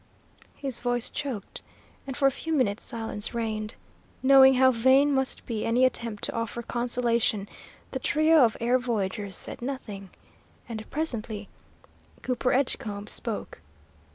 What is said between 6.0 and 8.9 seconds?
to offer consolation, the trio of air